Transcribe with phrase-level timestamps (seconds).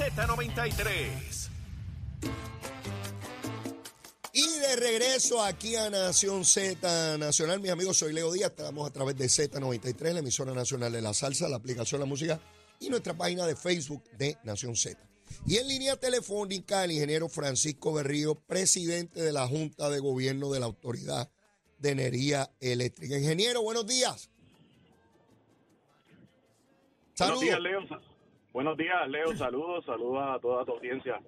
[0.00, 1.50] Z93.
[4.32, 8.92] Y de regreso aquí a Nación Z Nacional, mis amigos, soy Leo Díaz, estamos a
[8.94, 12.40] través de Z93, la emisora nacional de la salsa, la aplicación de La Música
[12.80, 14.98] y nuestra página de Facebook de Nación Z.
[15.46, 20.60] Y en línea telefónica el ingeniero Francisco Berrío, presidente de la Junta de Gobierno de
[20.60, 21.30] la Autoridad
[21.78, 23.18] de Energía Eléctrica.
[23.18, 24.30] Ingeniero, buenos días.
[27.18, 28.09] Buenos días, Leo.
[28.52, 29.36] Buenos días, Leo.
[29.36, 31.20] Saludos, saludos a toda tu audiencia.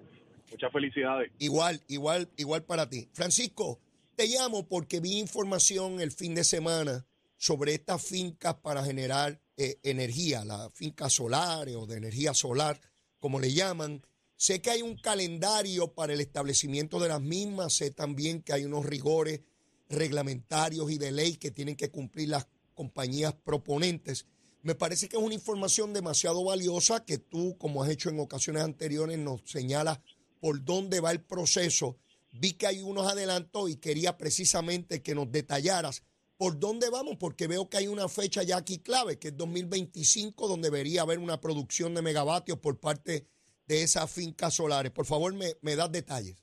[0.51, 1.31] Muchas felicidades.
[1.39, 3.07] Igual, igual, igual para ti.
[3.13, 3.79] Francisco,
[4.15, 7.05] te llamo porque vi información el fin de semana
[7.37, 12.79] sobre estas fincas para generar eh, energía, las fincas solares o de energía solar,
[13.19, 14.01] como le llaman.
[14.35, 18.65] Sé que hay un calendario para el establecimiento de las mismas, sé también que hay
[18.65, 19.41] unos rigores
[19.89, 24.27] reglamentarios y de ley que tienen que cumplir las compañías proponentes.
[24.63, 28.63] Me parece que es una información demasiado valiosa que tú, como has hecho en ocasiones
[28.63, 29.99] anteriores, nos señalas
[30.39, 31.97] por dónde va el proceso.
[32.31, 36.05] Vi que hay unos adelantos y quería precisamente que nos detallaras
[36.37, 40.47] por dónde vamos, porque veo que hay una fecha ya aquí clave, que es 2025,
[40.47, 43.27] donde debería haber una producción de megavatios por parte
[43.67, 44.91] de esas fincas solares.
[44.91, 46.41] Por favor, me, das detalles.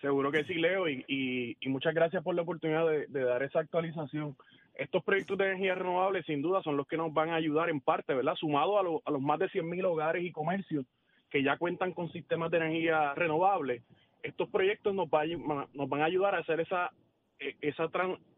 [0.00, 4.36] Seguro que sí, Leo, y, muchas gracias por la oportunidad de, dar esa actualización.
[4.78, 7.80] Estos proyectos de energía renovable, sin duda, son los que nos van a ayudar en
[7.80, 8.36] parte, ¿verdad?
[8.36, 10.86] Sumado a, los más de 100.000 hogares y comercios
[11.28, 13.82] que ya cuentan con sistemas de energía renovable,
[14.22, 15.08] estos proyectos nos,
[15.74, 16.92] nos van a ayudar a hacer esa,
[17.40, 17.90] e, esa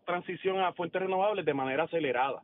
[0.07, 2.43] transición a fuentes renovables de manera acelerada.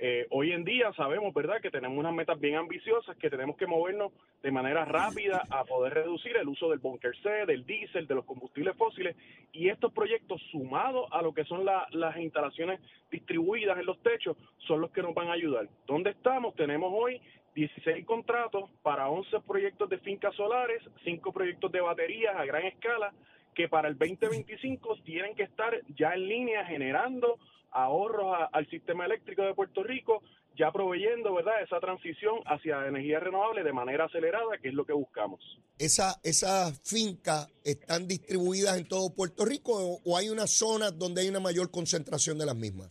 [0.00, 3.66] Eh, hoy en día sabemos, ¿verdad?, que tenemos unas metas bien ambiciosas, que tenemos que
[3.66, 4.12] movernos
[4.44, 8.24] de manera rápida a poder reducir el uso del bunker C, del diésel, de los
[8.24, 9.16] combustibles fósiles,
[9.52, 14.36] y estos proyectos sumados a lo que son las instalaciones distribuidas en los techos
[14.68, 15.68] son los que nos van a ayudar.
[15.88, 16.54] ¿Dónde estamos?
[16.54, 17.20] Tenemos hoy
[17.56, 23.12] 16 contratos para 11 proyectos de fincas solares, 5 proyectos de baterías a gran escala,
[23.52, 27.40] que para el 2025 tienen que estar ya en línea generando
[27.70, 30.22] ahorros al sistema eléctrico de Puerto Rico,
[30.56, 34.92] ya proveyendo, ¿verdad?, esa transición hacia energía renovable de manera acelerada, que es lo que
[34.92, 35.40] buscamos.
[35.78, 41.28] ¿Esa, ¿Esas fincas están distribuidas en todo Puerto Rico o, hay unas zonas donde hay
[41.28, 42.90] una mayor concentración de las mismas?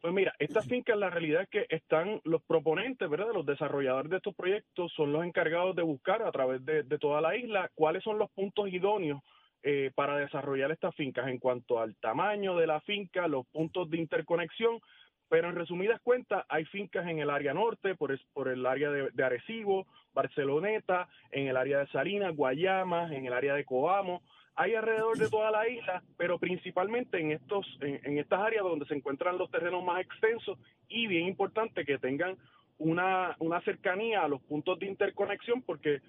[0.00, 3.28] Pues mira, estas fincas la realidad es que están los proponentes, ¿verdad?
[3.32, 7.36] Los desarrolladores de estos proyectos son los encargados de buscar a través de toda la
[7.36, 9.22] isla cuáles son los puntos idóneos
[9.62, 13.98] eh, para desarrollar estas fincas en cuanto al tamaño de la finca, los puntos de
[13.98, 14.80] interconexión,
[15.28, 19.24] pero en resumidas cuentas hay fincas en el área norte, por, por el área de,
[19.24, 24.22] Arecibo, Barceloneta, en el área de Salinas, Guayama, en el área de Coamo,
[24.54, 28.84] hay alrededor de toda la isla, pero principalmente en estos en, en, estas áreas donde
[28.84, 30.58] se encuentran los terrenos más extensos
[30.88, 32.36] y bien importante que tengan
[32.78, 36.02] una, una cercanía a los puntos de interconexión porque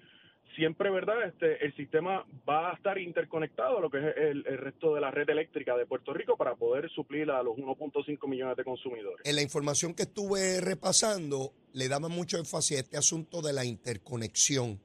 [0.54, 1.26] siempre, ¿verdad?
[1.26, 5.10] Este, el sistema va a estar interconectado a lo que es el, resto de la
[5.10, 9.20] red eléctrica de Puerto Rico para poder suplir a los 1.5 millones de consumidores.
[9.24, 13.64] En la información que estuve repasando, le daba mucho énfasis a este asunto de la
[13.64, 14.80] interconexión,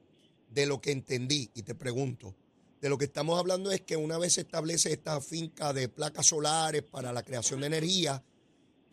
[0.48, 2.34] de lo que entendí, y te pregunto,
[2.80, 6.26] de lo que estamos hablando es que una vez se establece esta finca de placas
[6.26, 8.22] solares para la creación de energía,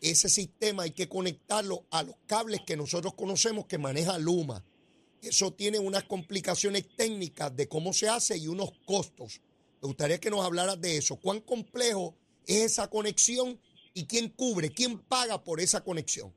[0.00, 4.64] ese sistema hay que conectarlo a los cables que nosotros conocemos que maneja Luma
[5.22, 9.40] eso tiene unas complicaciones técnicas de cómo se hace y unos costos.
[9.82, 11.16] Me gustaría que nos hablaras de eso.
[11.16, 12.14] ¿Cuán complejo
[12.46, 13.58] es esa conexión
[13.94, 16.32] y quién cubre, quién paga por esa conexión?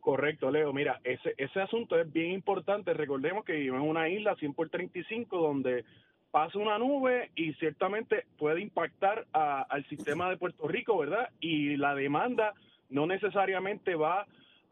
[0.00, 0.72] Correcto, Leo.
[0.72, 2.94] Mira, ese, ese asunto es bien importante.
[2.94, 5.84] Recordemos que vivimos en una isla 100 por 35 donde
[6.30, 11.30] pasa una nube y ciertamente puede impactar al sistema de Puerto Rico, ¿verdad?
[11.40, 12.54] Y la demanda
[12.88, 14.26] no necesariamente va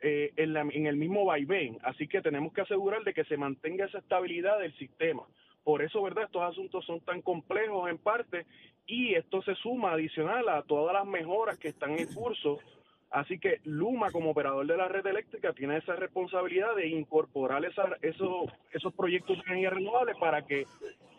[0.07, 1.79] eh, en, el mismo vaivén.
[1.83, 5.23] Así que tenemos que asegurar de que se mantenga esa estabilidad del sistema.
[5.63, 6.25] Por eso, ¿verdad?
[6.25, 8.45] Estos asuntos son tan complejos en parte
[8.87, 12.59] y esto se suma adicional a todas las mejoras que están en curso.
[13.11, 18.53] Así que Luma, como operador de la red eléctrica, tiene esa responsabilidad de incorporar esos,
[18.73, 20.67] esos proyectos de energía renovable para que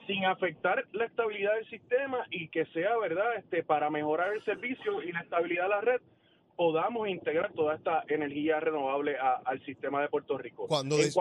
[0.05, 5.01] sin afectar la estabilidad del sistema y que sea, ¿verdad?, este, para mejorar el servicio
[5.01, 6.01] y la estabilidad de la red,
[6.55, 10.67] podamos integrar toda esta energía renovable al sistema de Puerto Rico.
[10.67, 11.11] Cuando, eh,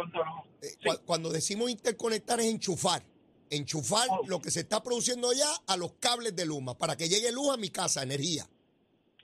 [1.04, 3.02] cuando decimos interconectar es enchufar.
[3.50, 4.22] Enchufar oh.
[4.28, 7.52] lo que se está produciendo ya a los cables de Luma para que llegue luz
[7.52, 8.44] a mi casa, energía.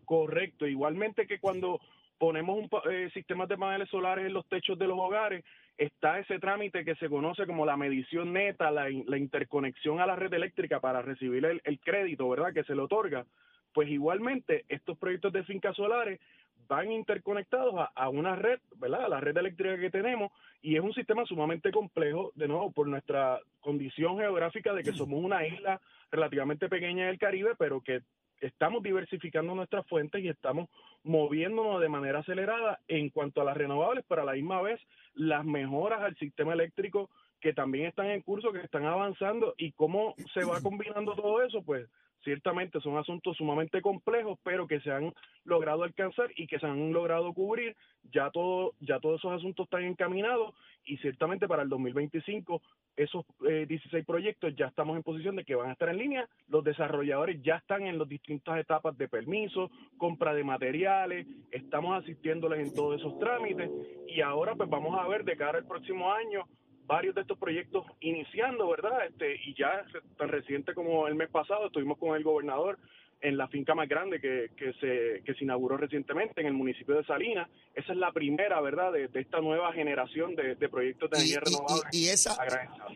[0.04, 0.66] Correcto.
[0.66, 1.80] Igualmente que cuando
[2.18, 5.44] ponemos un eh, sistemas de paneles solares en los techos de los hogares,
[5.78, 10.32] está ese trámite que se conoce como la medición neta, la, interconexión a la red
[10.34, 12.52] eléctrica para recibir el, el crédito, ¿verdad?
[12.52, 13.24] Que se le otorga
[13.72, 16.20] pues igualmente estos proyectos de fincas solares
[16.60, 19.06] están interconectados a, una red, ¿verdad?
[19.06, 20.30] A la red eléctrica que tenemos
[20.62, 25.22] y es un sistema sumamente complejo, de nuevo, por nuestra condición geográfica de que somos
[25.22, 25.80] una isla
[26.12, 28.02] relativamente pequeña del Caribe, pero que
[28.40, 30.68] estamos diversificando nuestras fuentes y estamos
[31.02, 34.80] moviéndonos de manera acelerada en cuanto a las renovables, pero a la misma vez
[35.14, 40.14] las mejoras al sistema eléctrico que también están en curso, que están avanzando y cómo
[40.34, 41.88] se va combinando todo eso, pues
[42.22, 45.12] ciertamente son asuntos sumamente complejos, pero que se han
[45.44, 47.76] logrado alcanzar y que se han logrado cubrir.
[48.12, 52.62] Ya todo, ya todos esos asuntos están encaminados y ciertamente para el 2025
[52.96, 56.28] esos 16 eh, proyectos ya estamos en posición de que van a estar en línea.
[56.48, 62.60] Los desarrolladores ya están en las distintas etapas de permiso, compra de materiales, estamos asistiéndoles
[62.60, 63.70] en todos esos trámites
[64.08, 66.44] y ahora pues vamos a ver de cara al próximo año
[66.90, 69.06] varios de estos proyectos iniciando, ¿verdad?
[69.06, 69.84] Este, y ya
[70.18, 72.80] tan reciente como el mes pasado estuvimos con el gobernador
[73.20, 76.96] en la finca más grande que, que, se, que se inauguró recientemente en el municipio
[76.96, 77.48] de Salinas.
[77.76, 81.88] Esa es la primera, ¿verdad?, de, esta nueva generación de, proyectos de energía renovable.
[81.92, 82.36] Y, esa,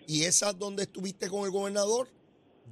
[0.09, 2.09] y esa donde estuviste con el gobernador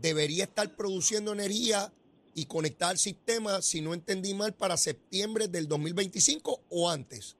[0.00, 1.92] debería estar produciendo energía
[2.34, 7.36] y conectar al sistema, si no entendí mal, para septiembre del 2025 o antes.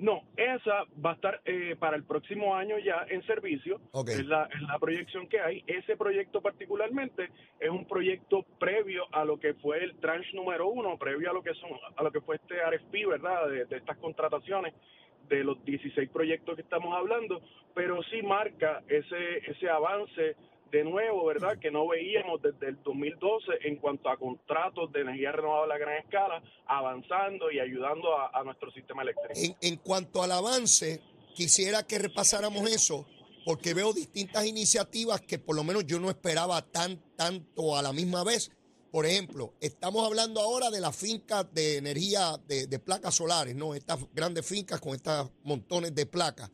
[0.00, 3.82] No, esa va a estar eh, para el próximo año ya en servicio.
[4.06, 4.48] Es, la,
[4.80, 5.62] proyección que hay.
[5.66, 10.96] Ese proyecto particularmente es un proyecto previo a lo que fue el tranche número uno,
[10.96, 13.46] previo a lo que son, a lo que fue este RFP, ¿verdad?
[13.50, 14.72] De, de estas contrataciones
[15.28, 17.42] de los 16 proyectos que estamos hablando,
[17.74, 20.34] pero sí marca ese ese avance
[20.70, 21.58] de nuevo, ¿verdad?
[21.58, 25.98] Que no veíamos desde el 2012 en cuanto a contratos de energía renovable a gran
[25.98, 29.56] escala, avanzando y ayudando a, nuestro sistema eléctrico.
[29.60, 31.00] En, cuanto al avance,
[31.34, 33.06] quisiera que repasáramos eso,
[33.44, 37.92] porque veo distintas iniciativas que por lo menos yo no esperaba tan tanto a la
[37.92, 38.50] misma vez.
[38.90, 43.74] Por ejemplo, estamos hablando ahora de las fincas de energía de, de placas solares, ¿no?
[43.74, 46.50] Estas grandes fincas con estos montones de placas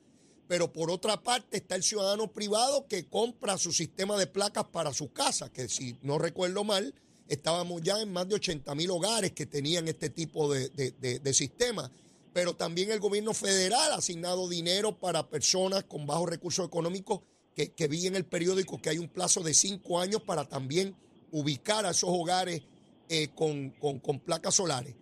[0.49, 4.93] pero por otra parte está el ciudadano privado que compra su sistema de placas para
[4.93, 6.95] su casa, que si no recuerdo mal,
[7.29, 11.91] estábamos ya en más de 80 mil hogares que tenían este tipo de, de, sistema.
[12.33, 17.21] Pero también el gobierno federal ha asignado dinero para personas con bajos recursos económicos
[17.55, 20.95] que, que vi en el periódico que hay un plazo de cinco años para también
[21.33, 22.63] ubicar a esos hogares
[23.09, 24.95] eh, con, con placas solares.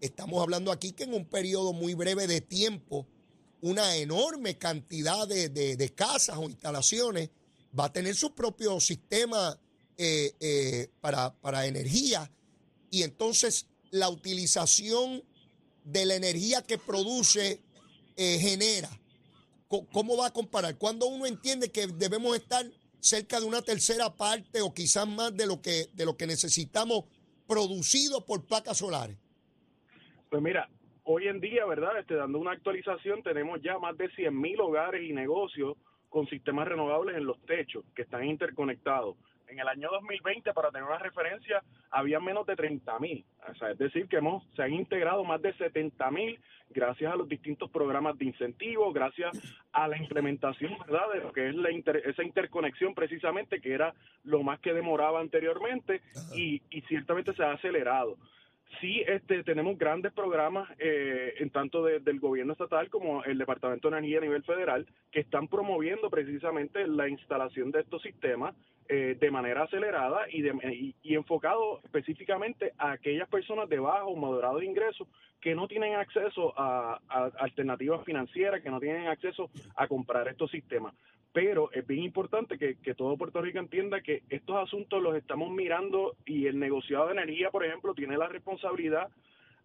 [0.00, 3.06] Estamos hablando aquí que en un periodo muy breve de tiempo,
[3.62, 7.30] una enorme cantidad de, casas o instalaciones,
[7.78, 9.58] va a tener su propio sistema
[9.96, 12.30] eh, eh, para, energía
[12.90, 15.22] y entonces la utilización
[15.84, 17.60] de la energía que produce
[18.16, 18.90] eh, genera.
[19.68, 20.76] ¿Cómo va a comparar?
[20.78, 22.66] Cuando uno entiende que debemos estar
[22.98, 27.04] cerca de una tercera parte o quizás más de lo que, de lo que necesitamos
[27.46, 29.16] producido por placas solares?
[30.28, 30.68] Pues mira,
[31.12, 31.98] hoy en día, ¿verdad?
[31.98, 35.76] Este, dando una actualización, tenemos ya más de 100.000 hogares y negocios
[36.08, 39.16] con sistemas renovables en los techos que están interconectados.
[39.48, 43.24] En el año 2020, para tener una referencia, había menos de 30.000.
[43.50, 46.38] O sea, es decir, que hemos, se han integrado más de 70.000
[46.72, 49.32] gracias a los distintos programas de incentivos, gracias
[49.72, 53.92] a la implementación, ¿verdad?, de lo que es la esa interconexión precisamente, que era
[54.22, 56.02] lo más que demoraba anteriormente
[56.36, 58.16] y, y ciertamente se ha acelerado
[58.80, 63.98] sí este, tenemos grandes programas, eh, en tanto del gobierno estatal como el Departamento de
[63.98, 68.54] Energía a nivel federal, que están promoviendo precisamente la instalación de estos sistemas
[68.88, 74.16] eh, de manera acelerada y, de, y, enfocado específicamente a aquellas personas de bajo o
[74.16, 75.06] moderado ingresos
[75.40, 77.00] que no tienen acceso a,
[77.38, 80.92] alternativas financieras, que no tienen acceso a comprar estos sistemas.
[81.32, 85.50] Pero es bien importante que, que, todo Puerto Rico entienda que estos asuntos los estamos
[85.50, 89.08] mirando y el negociado de energía, por ejemplo, tiene la responsabilidad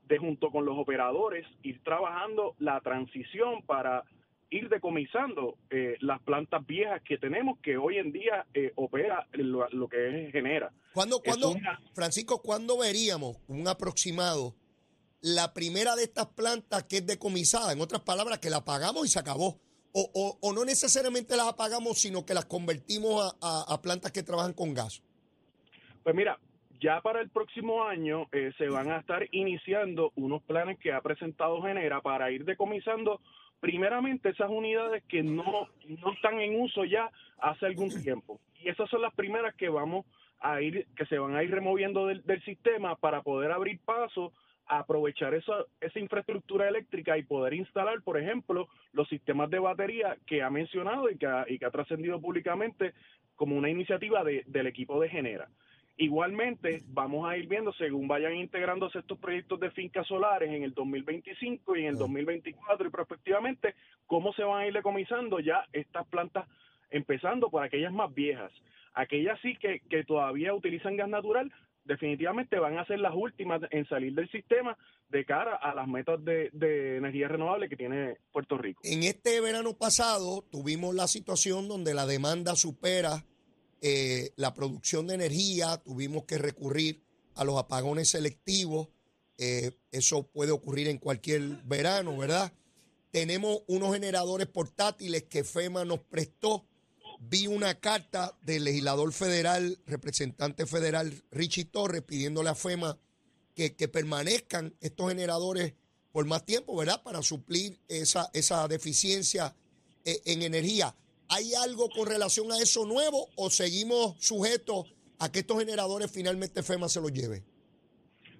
[0.07, 4.03] de junto con los operadores ir trabajando la transición para
[4.51, 9.87] ir decomisando eh, las plantas viejas que tenemos que hoy en día eh, opera lo,
[9.89, 10.71] que genera.
[10.93, 11.19] ¿Cuándo,
[11.93, 14.55] Francisco, cuándo veríamos un aproximado
[15.21, 19.09] la primera de estas plantas que es decomisada, en otras palabras, que la apagamos y
[19.09, 19.59] se acabó.
[19.97, 24.73] O, o, no necesariamente las apagamos, sino que las convertimos a, plantas que trabajan con
[24.73, 25.01] gas.
[26.03, 26.37] Pues mira,
[26.81, 30.99] ya para el próximo año eh, se van a estar iniciando unos planes que ha
[30.99, 33.21] presentado Genera para ir decomisando
[33.61, 37.09] primeramente esas unidades que no, no están en uso ya
[37.39, 38.41] hace algún tiempo.
[38.61, 40.05] Y esas son las primeras que vamos
[40.41, 44.33] a ir, que se van a ir removiendo del, del sistema para poder abrir paso
[44.67, 50.41] aprovechar esa, esa infraestructura eléctrica y poder instalar, por ejemplo, los sistemas de batería que
[50.41, 52.93] ha mencionado y que ha, y que ha trascendido públicamente
[53.35, 55.49] como una iniciativa de, del equipo de Genera.
[55.97, 60.73] Igualmente, vamos a ir viendo, según vayan integrándose estos proyectos de fincas solares en el
[60.73, 66.05] 2025 y en el 2024 y prospectivamente, cómo se van a ir decomisando ya estas
[66.07, 66.47] plantas,
[66.89, 68.51] empezando por aquellas más viejas.
[68.93, 71.49] Aquellas sí que, que todavía utilizan gas natural,
[71.85, 74.77] definitivamente van a ser las últimas en salir del sistema
[75.09, 78.81] de cara a las metas de, energía renovable que tiene Puerto Rico.
[78.83, 83.23] En este verano pasado tuvimos la situación donde la demanda supera
[83.81, 87.01] eh, la producción de energía, tuvimos que recurrir
[87.35, 88.89] a los apagones selectivos.
[89.37, 92.51] Eh, eso puede ocurrir en cualquier verano, ¿verdad?
[93.11, 96.65] Tenemos unos generadores portátiles que FEMA nos prestó.
[97.19, 102.97] Vi una carta del legislador federal, representante federal Richie Torres, pidiéndole a FEMA
[103.55, 105.73] que, permanezcan estos generadores
[106.11, 107.01] por más tiempo, ¿verdad?
[107.03, 109.55] Para suplir esa, esa deficiencia
[110.03, 110.93] eh, en energía.
[111.29, 116.61] ¿Hay algo con relación a eso nuevo o seguimos sujetos a que estos generadores finalmente
[116.61, 117.43] FEMA se los lleve?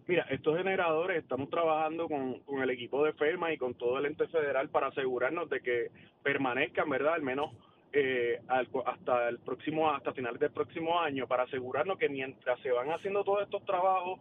[0.08, 4.28] Mira, estos generadores estamos trabajando con, el equipo de FEMA y con todo el ente
[4.28, 5.92] federal para asegurarnos de que
[6.22, 7.16] permanezcan, ¿verdad?
[7.16, 7.52] Al menos
[7.98, 8.42] eh,
[8.86, 13.24] hasta el próximo, hasta finales del próximo año, para asegurarnos que mientras se van haciendo
[13.24, 14.20] todos estos trabajos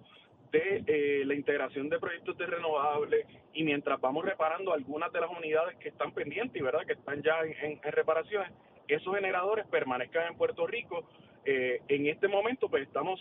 [0.53, 5.31] de eh, la integración de proyectos de renovables y mientras vamos reparando algunas de las
[5.31, 8.53] unidades que están pendientes y verdad que están ya en, reparaciones,
[8.87, 11.09] esos generadores permanezcan en Puerto Rico.
[11.45, 13.19] Eh, en este momento pues estamos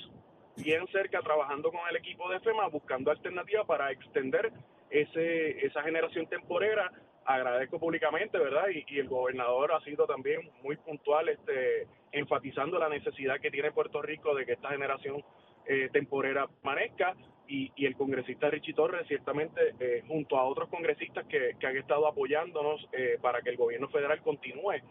[0.56, 4.52] bien cerca trabajando con el equipo de FEMA buscando alternativas para extender
[4.92, 6.92] ese, esa generación temporera.
[7.26, 8.68] Agradezco públicamente, ¿verdad?
[8.70, 13.72] Y, y, el gobernador ha sido también muy puntual este, enfatizando la necesidad que tiene
[13.72, 15.24] Puerto Rico de que esta generación
[15.66, 17.16] eh, temporera permanezca
[17.48, 22.86] y, el congresista Richie Torres ciertamente eh, junto a otros congresistas que, han estado apoyándonos
[22.92, 24.82] eh, para que el gobierno federal continúe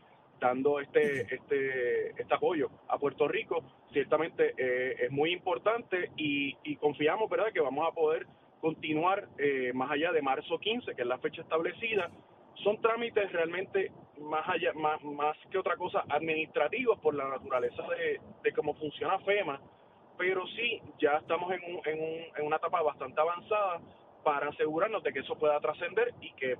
[0.41, 3.63] dando este este este apoyo a Puerto Rico
[3.93, 4.55] ciertamente
[5.05, 8.27] es muy importante y, confiamos verdad que vamos a poder
[8.63, 9.29] continuar
[9.75, 12.09] más allá de marzo 15 que es la fecha establecida
[12.63, 13.91] son trámites realmente
[14.21, 19.19] más allá más, más que otra cosa administrativos por la naturaleza de, de cómo funciona
[19.19, 19.61] FEMA
[20.23, 23.81] pero sí, ya estamos en, en, una etapa bastante avanzada
[24.23, 26.57] para asegurarnos de que eso pueda trascender y que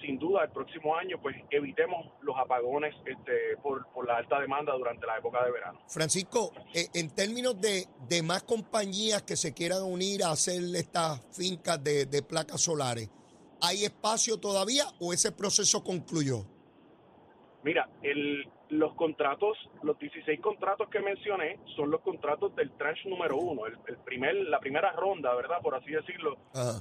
[0.00, 5.06] sin duda el próximo año pues evitemos los apagones este, por, la alta demanda durante
[5.06, 5.80] la época de verano.
[5.88, 11.20] Francisco, eh, en términos de, de, más compañías que se quieran unir a hacer estas
[11.36, 13.10] fincas de, de placas solares,
[13.60, 16.44] ¿hay espacio todavía o ese proceso concluyó?
[17.62, 23.36] Mira, el, los contratos, los 16 contratos que mencioné son los contratos del tranche número
[23.36, 25.60] uno, el, primer, la primera ronda, ¿verdad?
[25.60, 26.36] Por así decirlo,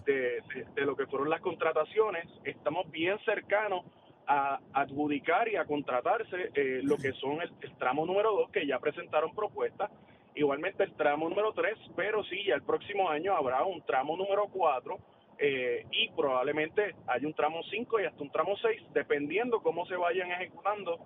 [0.06, 0.42] de,
[0.76, 2.28] lo que fueron las contrataciones.
[2.44, 3.86] Estamos bien cercanos
[4.28, 8.80] a adjudicar y a contratarse eh, lo que son el, tramo número dos, que ya
[8.80, 9.90] presentaron propuestas.
[10.36, 14.48] Igualmente el tramo número tres, pero sí, ya el próximo año habrá un tramo número
[14.52, 15.00] cuatro
[15.40, 19.96] eh, y probablemente hay un tramo 5 y hasta un tramo 6, dependiendo cómo se
[19.96, 21.00] vayan ejecutando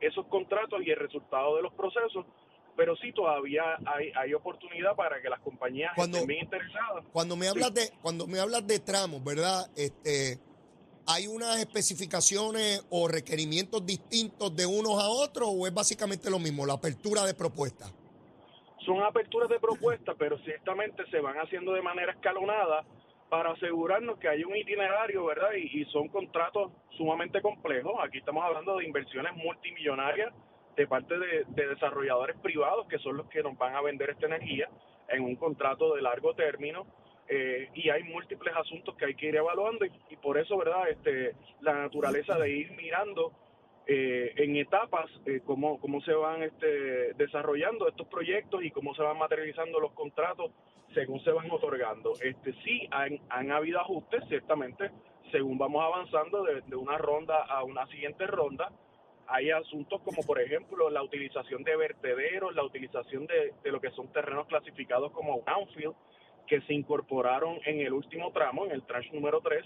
[0.00, 2.26] esos contratos y el resultado de los procesos,
[2.76, 7.04] pero sí todavía hay, hay oportunidad para que las compañías estén bien interesadas.
[7.12, 9.68] Cuando me hablas de cuando me hablas de tramos, ¿verdad?
[9.76, 10.38] Este
[11.10, 16.66] ¿Hay unas especificaciones o requerimientos distintos de unos a otros o es básicamente lo mismo,
[16.66, 17.94] la apertura de propuestas?
[18.84, 22.84] Son aperturas de propuestas, pero ciertamente se van haciendo de manera escalonada
[23.28, 25.52] para asegurarnos que hay un itinerario, ¿verdad?
[25.52, 27.94] Y, son contratos sumamente complejos.
[28.02, 30.32] Aquí estamos hablando de inversiones multimillonarias
[30.76, 34.68] de parte de, desarrolladores privados, que son los que nos van a vender esta energía
[35.08, 36.86] en un contrato de largo término.
[37.28, 40.88] Eh, y hay múltiples asuntos que hay que ir evaluando y, por eso, ¿verdad?
[40.88, 43.32] Este, la naturaleza de ir mirando
[43.90, 49.02] eh, en etapas eh, cómo, cómo se van este, desarrollando estos proyectos y cómo se
[49.02, 50.52] van materializando los contratos
[50.92, 52.12] según se van otorgando.
[52.20, 54.90] Este sí han, han habido ajustes, ciertamente,
[55.32, 58.70] según vamos avanzando de, una ronda a una siguiente ronda.
[59.26, 63.90] Hay asuntos como, por ejemplo, la utilización de vertederos, la utilización de, de lo que
[63.92, 65.94] son terrenos clasificados como brownfield,
[66.48, 69.64] que se incorporaron en el último tramo, en el tranche número 3,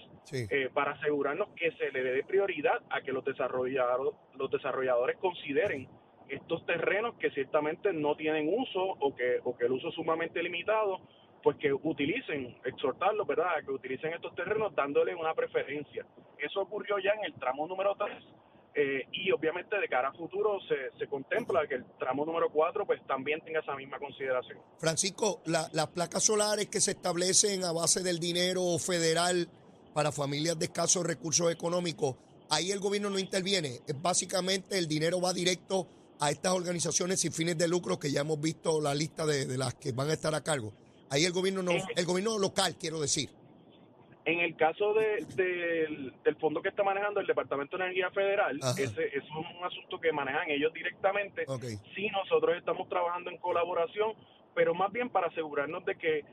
[0.49, 5.87] eh, para asegurarnos que se le dé prioridad a que los desarrolladores, los desarrolladores consideren
[6.29, 10.43] estos terrenos que ciertamente no tienen uso o que, o que el uso es sumamente
[10.43, 10.99] limitado,
[11.41, 16.05] pues que utilicen, exhortarlos, ¿verdad?, a que utilicen estos terrenos dándole una preferencia.
[16.37, 18.11] Eso ocurrió ya en el tramo número 3
[18.75, 22.87] eh, y obviamente de cara a futuro se, se, contempla que el tramo número 4
[22.87, 24.57] pues también tenga esa misma consideración.
[24.79, 29.47] Francisco, las placas solares que se establecen a base del dinero federal
[29.93, 32.15] para familias de escasos recursos económicos,
[32.49, 33.81] ahí el gobierno no interviene.
[33.85, 35.87] Es básicamente el dinero va directo
[36.19, 39.75] a estas organizaciones sin fines de lucro que ya hemos visto la lista de, las
[39.75, 40.73] que van a estar a cargo.
[41.09, 43.29] Ahí el gobierno no, el gobierno local, quiero decir.
[44.25, 49.17] En el caso de, del, fondo que está manejando el Departamento de Energía Federal, ese,
[49.17, 51.45] es un asunto que manejan ellos directamente.
[51.93, 54.13] Sí, nosotros estamos trabajando en colaboración,
[54.55, 56.25] pero más bien para asegurarnos de que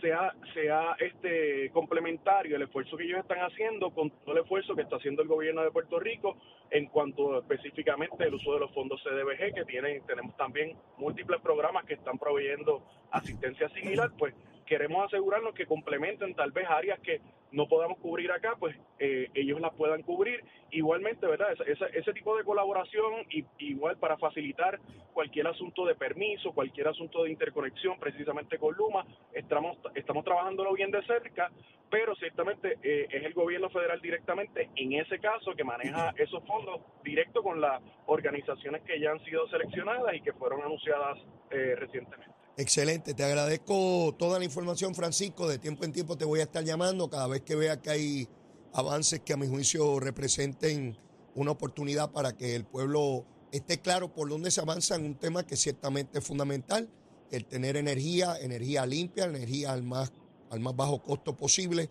[0.00, 4.82] sea, sea este complementario el esfuerzo que ellos están haciendo con todo el esfuerzo que
[4.82, 6.36] está haciendo el gobierno de Puerto Rico
[6.70, 11.84] en cuanto específicamente el uso de los fondos CDBG, que tienen, tenemos también múltiples programas
[11.84, 14.34] que están proveyendo asistencia similar, pues
[14.68, 17.20] queremos asegurarnos que complementen tal vez áreas que
[17.50, 20.44] no podamos cubrir acá, pues eh, ellos las puedan cubrir.
[20.70, 21.48] Igualmente, ¿verdad?
[21.66, 24.78] Ese, ese tipo de colaboración, y, igual para facilitar
[25.14, 30.90] cualquier asunto de permiso, cualquier asunto de interconexión, precisamente con Luma, estamos, estamos trabajándolo bien
[30.90, 31.50] de cerca,
[31.90, 36.82] pero ciertamente eh, es el gobierno federal directamente, en ese caso, que maneja esos fondos
[37.02, 41.18] directo con las organizaciones que ya han sido seleccionadas y que fueron anunciadas
[41.50, 42.37] eh, recientemente.
[42.58, 45.46] Excelente, te agradezco toda la información, Francisco.
[45.48, 48.28] De tiempo en tiempo te voy a estar llamando cada vez que vea que hay
[48.72, 50.98] avances que a mi juicio representen
[51.36, 55.46] una oportunidad para que el pueblo esté claro por dónde se avanza en un tema
[55.46, 56.90] que ciertamente es fundamental,
[57.30, 60.10] el tener energía, energía limpia, energía al más,
[60.50, 61.88] al más bajo costo posible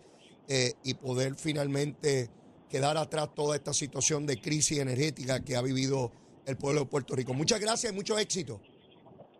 [0.48, 2.28] eh, y poder finalmente
[2.68, 6.12] quedar atrás toda esta situación de crisis energética que ha vivido
[6.44, 7.32] el pueblo de Puerto Rico.
[7.32, 8.60] Muchas gracias y mucho éxito.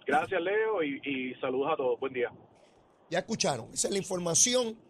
[0.09, 2.01] Gracias, Leo, y, saludos a todos.
[2.01, 2.33] Buen día.
[3.11, 4.81] Ya escucharon, esa es la información.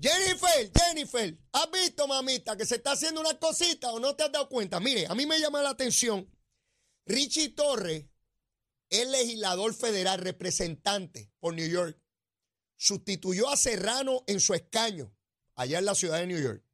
[0.00, 4.32] Jennifer, Jennifer, ¿has visto, mamita, que se está haciendo una cosita o no te has
[4.32, 4.80] dado cuenta?
[4.80, 6.28] Mire, a mí me llama la atención.
[7.06, 8.06] Richie Torres
[8.90, 11.96] es legislador federal, representante por New York.
[12.74, 15.14] Sustituyó a Serrano en su escaño,
[15.54, 16.64] allá en la ciudad de New York.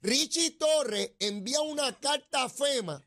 [0.00, 3.06] Richie Torres envía una carta a FEMA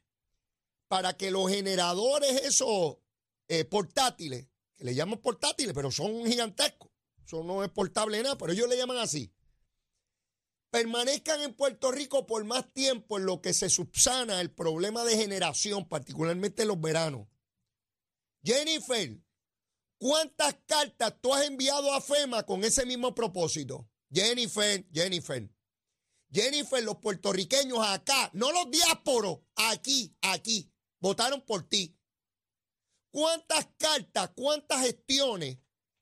[0.87, 2.99] para que los generadores, esos
[3.47, 6.91] eh, portátiles, que le llaman portátiles, pero son gigantescos.
[7.25, 9.33] Eso no es portable nada, pero ellos le llaman así.
[10.69, 15.17] Permanezcan en Puerto Rico por más tiempo en lo que se subsana el problema de
[15.17, 17.27] generación, particularmente en los veranos.
[18.43, 19.17] Jennifer,
[19.97, 23.89] ¿cuántas cartas tú has enviado a FEMA con ese mismo propósito?
[24.11, 25.49] Jennifer, Jennifer.
[26.31, 31.96] Jennifer, los puertorriqueños acá, no los diásporos, aquí, aquí, votaron por ti.
[33.11, 35.57] ¿Cuántas cartas, cuántas gestiones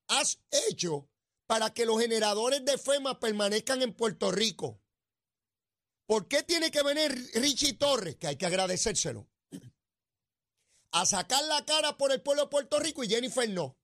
[0.08, 0.40] has
[0.70, 1.10] hecho
[1.46, 4.82] para que los generadores de FEMA permanezcan en Puerto Rico?
[6.08, 9.28] ¿Por qué tiene que venir Richie Torres, que hay que agradecérselo,
[10.92, 13.78] a sacar la cara por el pueblo de Puerto Rico y Jennifer no?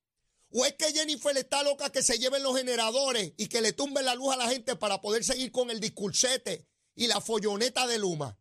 [0.54, 4.06] ¿O es que Jennifer está loca que se lleven los generadores y que le tumben
[4.06, 7.98] la luz a la gente para poder seguir con el discursete y la folloneta de
[7.98, 8.38] Luma?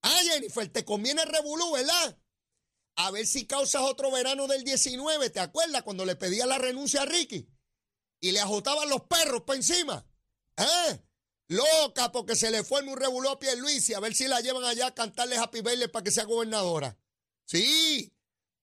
[0.00, 2.18] Ah, Jennifer, te conviene revolú, ¿verdad?
[2.96, 5.30] A ver si causas otro verano del 19.
[5.30, 7.48] ¿Te acuerdas cuando le pedía la renuncia a Ricky?
[8.20, 10.06] Y le ajotaban los perros para encima.
[10.56, 11.00] ¿Eh?
[11.48, 14.64] Loca porque se le fue un revolú a Luis y a ver si la llevan
[14.64, 16.98] allá a cantarle Happy Birthday para que sea gobernadora.
[17.44, 18.16] Sí,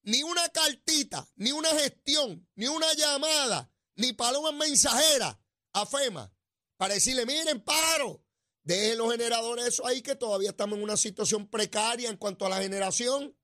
[0.04, 5.40] ni una cartita, ni una gestión, ni una llamada, ni paloma mensajera
[5.74, 6.34] a FEMA
[6.82, 8.26] para decirle, miren, paro,
[8.64, 12.50] dejen los generadores eso ahí que todavía estamos en una situación precaria en cuanto a
[12.50, 13.38] la generación.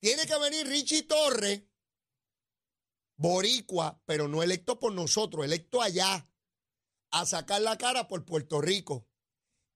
[0.00, 1.62] Tiene que venir Richie Torres,
[3.16, 6.30] boricua, pero no electo por nosotros, electo allá,
[7.10, 9.08] a sacar la cara por Puerto Rico,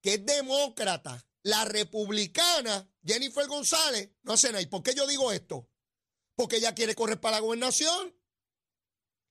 [0.01, 1.27] que es demócrata.
[1.45, 4.63] La republicana, Jennifer González, no hace nada.
[4.63, 5.69] ¿Y por qué yo digo esto?
[6.37, 8.15] Porque ella quiere correr para la gobernación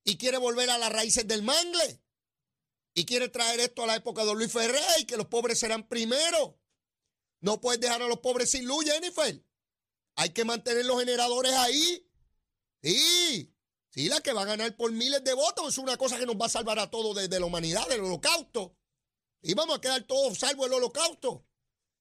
[0.04, 2.04] y quiere volver a las raíces del mangle
[2.94, 5.88] y quiere traer esto a la época de Luis Ferrer y que los pobres serán
[5.88, 6.60] primero.
[7.40, 9.42] No puedes dejar a los pobres sin luz, Jennifer.
[10.16, 12.08] Hay que mantener los generadores ahí.
[12.82, 13.54] Sí,
[13.90, 16.36] sí, la que va a ganar por miles de votos es una cosa que nos
[16.36, 18.76] va a salvar a todos desde la humanidad, del holocausto.
[19.42, 21.46] Y vamos a quedar todos salvos del holocausto.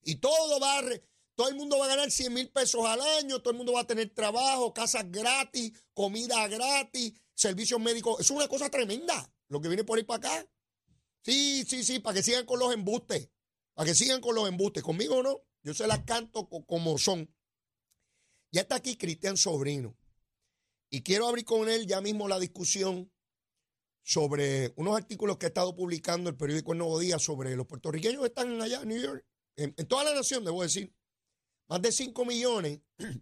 [0.03, 0.83] Y todo va a,
[1.35, 3.81] todo el mundo va a ganar 100 mil pesos al año, todo el mundo va
[3.81, 8.19] a tener trabajo, casas gratis, comida gratis, servicios médicos.
[8.19, 10.49] Es una cosa tremenda lo que viene por ahí para acá.
[11.23, 13.29] Sí, sí, sí, para que sigan con los embustes.
[13.73, 14.83] Para que sigan con los embustes.
[14.83, 15.41] Conmigo no.
[15.63, 17.29] Yo se las canto como son.
[18.51, 19.97] Ya está aquí Cristian Sobrino.
[20.89, 23.11] Y quiero abrir con él ya mismo la discusión
[24.03, 28.21] sobre unos artículos que ha estado publicando el periódico El Nuevo Día sobre los puertorriqueños
[28.21, 30.93] que están allá en New York, en, toda la nación, debo decir.
[31.69, 32.81] Más de 5 millones.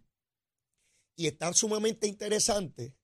[1.16, 2.94] Y están sumamente interesantes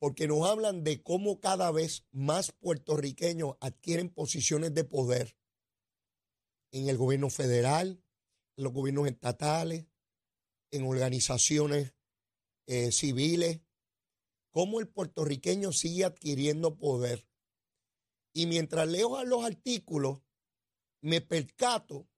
[0.00, 5.36] porque nos hablan de cómo cada vez más puertorriqueños adquieren posiciones de poder
[6.72, 8.02] en el gobierno federal,
[8.56, 9.86] en los gobiernos estatales,
[10.70, 11.94] en organizaciones
[12.66, 13.60] eh, civiles,
[14.50, 17.26] cómo el puertorriqueño sigue adquiriendo poder.
[18.32, 20.22] Y mientras leo los artículos,
[21.00, 22.08] me percato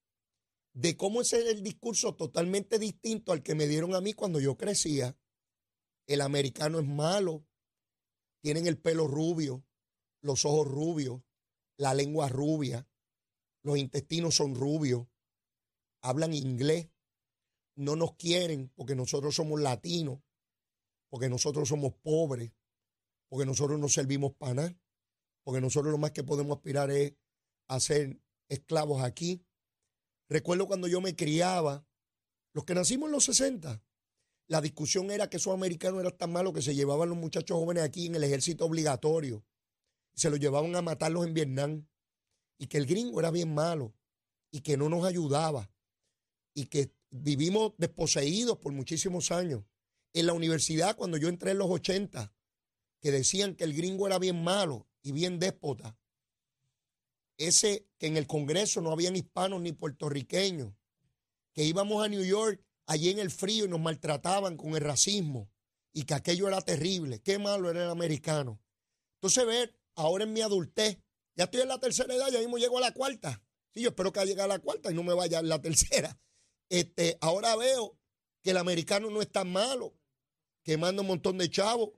[0.74, 4.40] de cómo ese es el discurso totalmente distinto al que me dieron a mí cuando
[4.40, 5.16] yo crecía.
[6.06, 7.46] El americano es malo,
[8.40, 9.64] tienen el pelo rubio,
[10.20, 11.22] los ojos rubios,
[11.76, 12.88] la lengua rubia,
[13.62, 15.06] los intestinos son rubios,
[16.00, 16.90] hablan inglés,
[17.82, 20.20] no nos quieren porque nosotros somos latinos,
[21.08, 22.52] porque nosotros somos pobres,
[23.28, 24.76] porque nosotros no servimos para nada,
[25.42, 27.14] porque nosotros lo más que podemos aspirar es
[27.68, 29.44] a ser esclavos aquí.
[30.28, 31.86] Recuerdo cuando yo me criaba,
[32.52, 33.82] los que nacimos en los 60,
[34.48, 37.84] la discusión era que esos americanos eran tan malos que se llevaban los muchachos jóvenes
[37.84, 39.44] aquí en el ejército obligatorio.
[40.14, 41.86] Se los llevaban a matarlos en Vietnam.
[42.58, 43.94] Y que el gringo era bien malo.
[44.50, 45.70] Y que no nos ayudaba.
[46.54, 49.62] Y que vivimos desposeídos por muchísimos años.
[50.14, 52.32] En la universidad, cuando yo entré en los 80,
[53.00, 55.98] que decían que el gringo era bien malo y bien déspota.
[57.36, 60.72] Ese que en el Congreso no habían hispanos ni puertorriqueños,
[61.52, 65.50] que íbamos a New York allí en el frío y nos maltrataban con el racismo
[65.92, 67.20] y que aquello era terrible.
[67.20, 68.60] Qué malo era el americano.
[69.14, 70.98] Entonces, ver, ahora en mi adultez,
[71.34, 73.42] ya estoy en la tercera edad, ya mismo llego a la cuarta.
[73.72, 76.18] Sí, yo espero que llegue a la cuarta y no me vaya a la tercera.
[76.72, 77.98] Este, ahora veo
[78.42, 79.94] que el americano no es tan malo,
[80.62, 81.90] que manda un montón de chavos,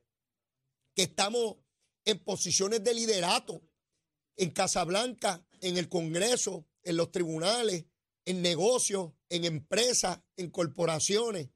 [0.96, 1.58] que estamos
[2.04, 3.62] en posiciones de liderato
[4.34, 7.84] en Casablanca, en el Congreso, en los tribunales,
[8.24, 11.50] en negocios, en empresas, en corporaciones.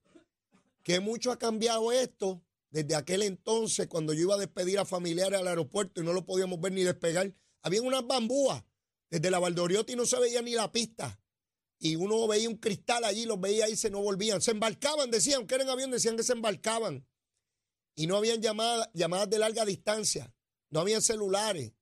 [0.84, 5.40] Que mucho ha cambiado esto desde aquel entonces, cuando yo iba a despedir a familiares
[5.40, 7.34] al aeropuerto y no lo podíamos ver ni despegar.
[7.62, 8.62] Había unas bambúas.
[9.10, 11.18] Desde la Valdoriotti no se veía ni la pista.
[11.78, 14.40] Y uno veía un cristal allí, los veía y se no volvían.
[14.40, 17.06] Se embarcaban, decían, que eran avión, decían que se embarcaban.
[17.94, 20.34] Y no habían llamadas, llamadas de larga distancia.
[20.70, 21.72] No habían celulares.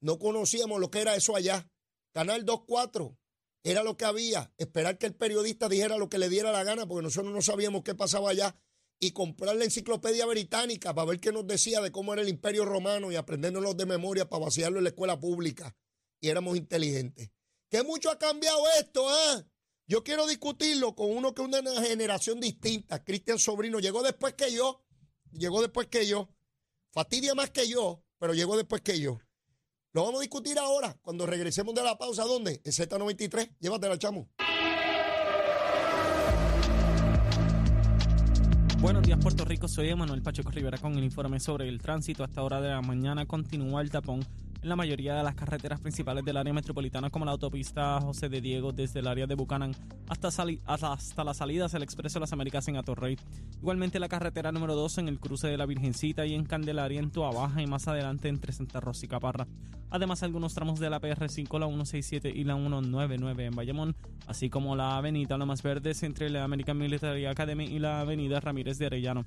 [0.00, 1.70] No conocíamos lo que era eso allá.
[2.12, 3.18] Canal 24
[3.62, 4.52] era lo que había.
[4.58, 7.82] Esperar que el periodista dijera lo que le diera la gana, porque nosotros no sabíamos
[7.82, 8.56] qué pasaba allá.
[9.00, 12.64] Y comprar la enciclopedia británica para ver qué nos decía de cómo era el imperio
[12.64, 15.76] romano y aprendernos de memoria para vaciarlo en la escuela pública.
[16.20, 17.30] Y éramos inteligentes.
[17.74, 19.04] ¿Qué mucho ha cambiado esto?
[19.08, 19.44] Ah?
[19.88, 23.02] Yo quiero discutirlo con uno que es una generación distinta.
[23.02, 24.84] Cristian Sobrino llegó después que yo.
[25.32, 26.28] Llegó después que yo.
[26.92, 29.18] Fatidia más que yo, pero llegó después que yo.
[29.92, 32.22] Lo vamos a discutir ahora, cuando regresemos de la pausa.
[32.22, 32.62] ¿Dónde?
[32.64, 33.56] En Z93.
[33.58, 34.30] Llévatela, chamo.
[38.78, 39.66] Buenos días, Puerto Rico.
[39.66, 42.22] Soy Emanuel Pacheco Rivera con el informe sobre el tránsito.
[42.22, 44.24] A esta hora de la mañana continúa el tapón
[44.64, 48.40] en la mayoría de las carreteras principales del área metropolitana, como la autopista José de
[48.40, 49.76] Diego desde el área de Buchanan
[50.08, 50.28] hasta,
[50.64, 53.18] hasta las salidas del Expreso de las Américas en Atorrey.
[53.60, 57.12] Igualmente la carretera número 2 en el cruce de la Virgencita y en Candelaria en
[57.12, 59.46] Baja y más adelante entre Santa Rosa y Caparra.
[59.90, 63.96] Además algunos tramos de la PR5, la 167 y la 199 en Bayamón,
[64.26, 68.40] así como la avenida La Más Verdes entre la American Military Academy y la avenida
[68.40, 69.26] Ramírez de Arellano.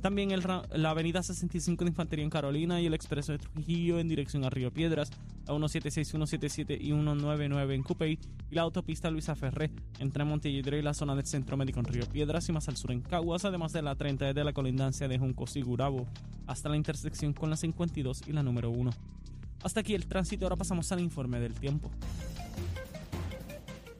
[0.00, 4.44] También la avenida 65 de Infantería en Carolina y el expreso de Trujillo en dirección
[4.44, 5.10] a Río Piedras,
[5.46, 8.18] la 176, 177 y 199 en Cupey
[8.50, 12.06] y la autopista Luisa Ferré entre Montelledre y la zona del Centro Médico en Río
[12.06, 15.18] Piedras y más al sur en Caguas, además de la 30 desde la colindancia de
[15.18, 16.06] Juncos y Gurabo
[16.46, 18.90] hasta la intersección con la 52 y la número 1.
[19.62, 21.90] Hasta aquí el tránsito, ahora pasamos al informe del tiempo.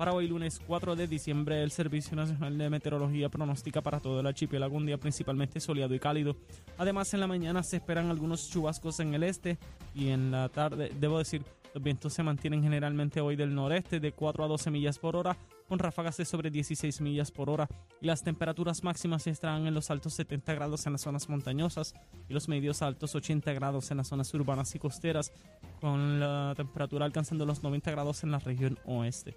[0.00, 4.26] Para hoy lunes 4 de diciembre, el Servicio Nacional de Meteorología pronostica para todo el
[4.26, 6.36] archipiélago un día principalmente soleado y cálido.
[6.78, 9.58] Además, en la mañana se esperan algunos chubascos en el este
[9.94, 14.12] y en la tarde, debo decir, los vientos se mantienen generalmente hoy del noreste de
[14.12, 15.36] 4 a 12 millas por hora,
[15.68, 17.68] con ráfagas de sobre 16 millas por hora,
[18.00, 21.92] y las temperaturas máximas estarán en los altos 70 grados en las zonas montañosas
[22.26, 25.30] y los medios altos 80 grados en las zonas urbanas y costeras,
[25.78, 29.36] con la temperatura alcanzando los 90 grados en la región oeste.